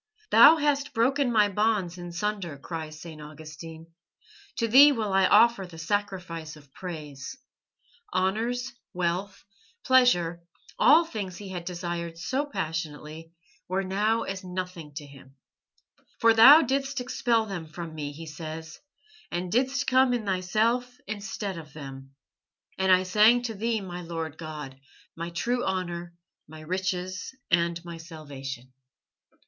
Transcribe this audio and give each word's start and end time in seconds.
"Thou 0.31 0.55
hast 0.57 0.95
broken 0.95 1.31
my 1.31 1.47
bonds 1.47 1.99
in 1.99 2.11
sunder," 2.11 2.57
cries 2.57 2.99
St. 2.99 3.21
Augustine, 3.21 3.85
"to 4.55 4.67
Thee 4.67 4.91
will 4.91 5.13
I 5.13 5.27
offer 5.27 5.67
the 5.67 5.77
sacrifice 5.77 6.55
of 6.55 6.73
praise." 6.73 7.37
Honours, 8.11 8.73
wealth, 8.93 9.45
pleasure, 9.85 10.41
all 10.79 11.05
the 11.05 11.11
things 11.11 11.37
he 11.37 11.49
had 11.49 11.65
desired 11.65 12.17
so 12.17 12.47
passionately, 12.47 13.31
were 13.67 13.83
now 13.83 14.23
as 14.23 14.43
nothing 14.43 14.91
to 14.95 15.05
him. 15.05 15.35
"For 16.17 16.33
Thou 16.33 16.63
didst 16.63 16.99
expel 16.99 17.45
them 17.45 17.67
from 17.67 17.93
me," 17.93 18.11
he 18.11 18.25
says, 18.25 18.79
"and 19.29 19.51
didst 19.51 19.85
come 19.85 20.15
in 20.15 20.25
Thyself 20.25 20.97
instead 21.05 21.59
of 21.59 21.73
them. 21.73 22.15
And 22.75 22.91
I 22.91 23.03
sang 23.03 23.43
to 23.43 23.53
Thee, 23.53 23.81
my 23.81 24.01
Lord 24.01 24.39
God, 24.39 24.79
my 25.15 25.29
true 25.29 25.63
honour, 25.63 26.15
my 26.47 26.61
riches, 26.61 27.35
and 27.51 27.79
my 27.85 27.97
salvation." 27.97 28.73